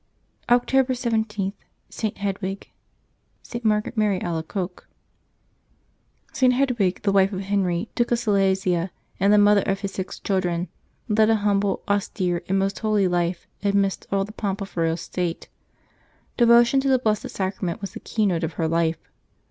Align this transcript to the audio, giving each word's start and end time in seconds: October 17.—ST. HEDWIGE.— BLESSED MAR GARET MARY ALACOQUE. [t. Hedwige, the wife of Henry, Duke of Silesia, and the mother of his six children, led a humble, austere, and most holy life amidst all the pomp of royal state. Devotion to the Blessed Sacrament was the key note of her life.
October 0.49 0.93
17.—ST. 0.93 2.17
HEDWIGE.— 2.17 2.71
BLESSED 3.43 3.63
MAR 3.63 3.81
GARET 3.81 3.95
MARY 3.95 4.19
ALACOQUE. 4.19 4.81
[t. 6.33 6.49
Hedwige, 6.49 7.03
the 7.03 7.11
wife 7.11 7.31
of 7.31 7.41
Henry, 7.41 7.87
Duke 7.93 8.09
of 8.11 8.17
Silesia, 8.17 8.89
and 9.19 9.31
the 9.31 9.37
mother 9.37 9.61
of 9.61 9.81
his 9.81 9.93
six 9.93 10.17
children, 10.19 10.69
led 11.07 11.29
a 11.29 11.35
humble, 11.35 11.83
austere, 11.87 12.41
and 12.49 12.57
most 12.57 12.79
holy 12.79 13.07
life 13.07 13.45
amidst 13.63 14.07
all 14.11 14.25
the 14.25 14.31
pomp 14.31 14.59
of 14.61 14.75
royal 14.75 14.97
state. 14.97 15.49
Devotion 16.35 16.79
to 16.79 16.89
the 16.89 16.97
Blessed 16.97 17.29
Sacrament 17.29 17.79
was 17.79 17.91
the 17.91 17.99
key 17.99 18.25
note 18.25 18.43
of 18.43 18.53
her 18.53 18.67
life. 18.67 19.07